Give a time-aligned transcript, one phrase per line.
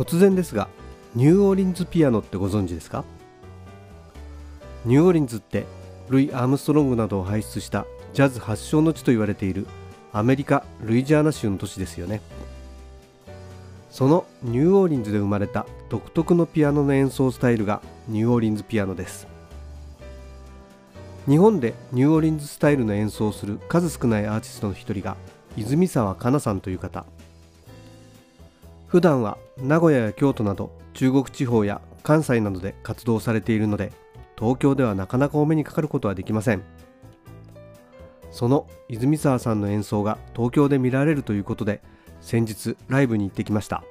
[0.00, 0.70] 突然ですが
[1.14, 3.04] ニューオーリンズピアノってご存知ですか？
[4.86, 5.66] ニューオーリンズって
[6.08, 9.66] ルイ・アームストロングなどを輩出したジャズ発祥の地と言われている
[10.14, 12.22] アメリカ・ルイジアナ州の都市ですよね。
[13.90, 19.26] そのニューオーリンズで生まれた独特のピアノの演奏スタイルがニューオーリンズピアノです。
[21.28, 25.18] 日本でニューオーリンズスタイルの演奏をする数少ないアーティストの一人が
[25.58, 27.04] 泉沢香奈さんという方。
[28.90, 33.92] 普段は名古屋や京都など中国地方や関西などで活動されているので
[34.36, 36.62] 東京ではなかなかお目にかかることはできません。
[38.32, 41.82] その泉沢さんの演奏が東京で見られるということで
[42.20, 43.84] 先日ライブに行ってきました。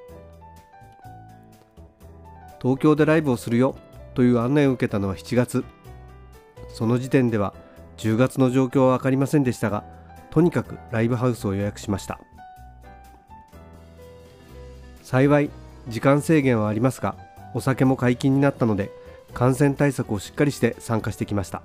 [2.60, 3.76] 東京でライブをするよ
[4.14, 5.64] という案内を受けたのは7月。
[6.68, 7.54] その時点では
[7.96, 9.82] 10月の状況は分かりませんでしたが
[10.30, 12.20] とにかくライブハウスを予約しました。
[15.10, 15.50] 幸い
[15.88, 17.16] 時間制限はありますが
[17.52, 18.92] お酒も解禁になったので
[19.34, 21.62] 感染対策をしっかりして参加してきました。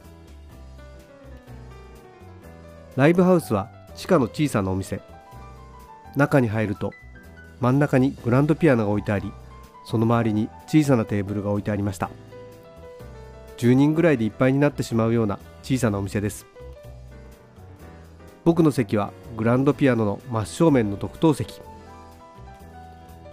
[2.96, 5.00] ライブハウスは地下の小さなお店。
[6.16, 6.92] 中に入ると
[7.60, 9.32] 真ん中にグランドピアノが置いてあり
[9.86, 12.10] その周りに小さなテーブルが置いてありました。
[13.58, 16.48] 10人ぐらいでいっぱいになってしまうような小さなお店です。
[18.44, 21.62] 僕の席はグランドピアノの真正面の特等席。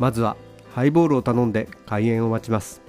[0.02, 0.36] まずは
[0.74, 2.82] ハイボールを頼んで開演を待ちます。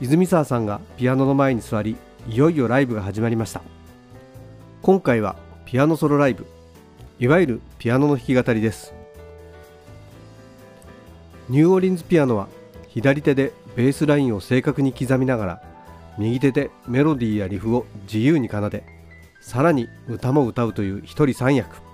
[0.00, 1.96] 泉沢さんがピアノの前に座り
[2.28, 3.62] いよいよライブが始まりました。
[4.80, 6.46] 今回はピアノソロライブ
[7.18, 8.94] いわゆるピアノの弾き語りです。
[11.48, 12.46] ニューオーリンズピアノは
[12.86, 15.62] 左手でベースラインを正確に刻みながら
[16.16, 18.84] 右手でメロディーやリフを自由に奏で
[19.40, 21.93] さらに歌も歌うという一人三役。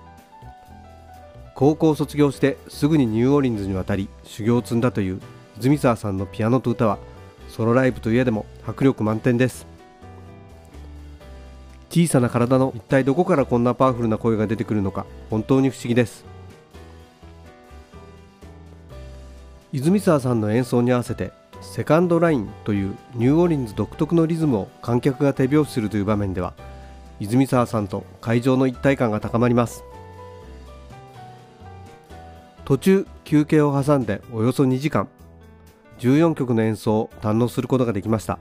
[1.61, 5.21] 高校を卒業してすぐにニューオーリンズに渡り修行を積んだという
[5.59, 6.97] 泉沢さんのピアノと歌は
[7.49, 9.67] ソロライブといえでも迫力満点です。
[11.91, 16.25] 小さな体の一体どこからこんなパワフルな声が出てくるのか本当に不思議です。
[19.71, 26.55] 泉沢さんの演奏に合わせてセカンドラインというニューオーリンズ独特のリズムを観客が手拍子するという場面では
[27.19, 29.83] 泉沢さんと会場の一体感が高まります。
[32.71, 35.09] 途中休憩を挟んでおよそ2時間。
[35.99, 38.39] 14曲の演奏を堪能することができました。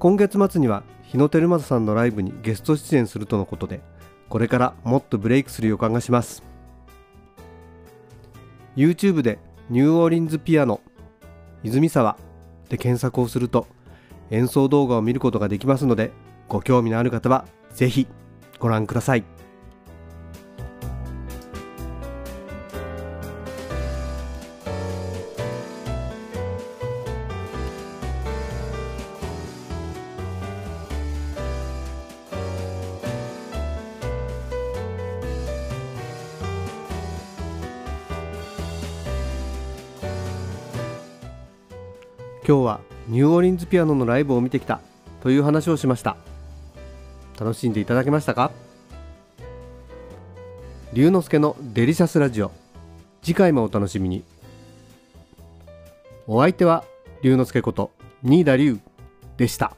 [0.00, 3.80] 今月末には日野照正さんのライブにゲスト出演するとのことで
[4.28, 6.42] これからもっとブレイクする予感がします。
[8.74, 9.38] YouTube で
[9.70, 10.80] ニューオーリンズピアノ
[11.62, 12.16] 泉沢
[12.68, 13.68] で検索をすると
[14.32, 16.10] 演奏動画を見ることができますので
[16.48, 18.08] ご興味のある方はぜひ
[18.58, 19.35] ご覧ください。
[42.48, 44.80] 今日はニューオーリンズピアノのライブを見てきた
[45.20, 46.16] という話をしました。
[47.40, 48.52] 楽しんでいただけましたか？
[50.92, 52.52] 龍之介のデリシャスラジオ。
[53.20, 54.22] 次回もお楽しみに。
[56.28, 56.84] お相手は
[57.22, 57.90] 龍之介こと
[58.22, 58.78] 新田龍
[59.36, 59.74] でした。